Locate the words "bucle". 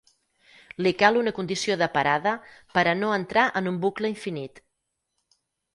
3.87-4.13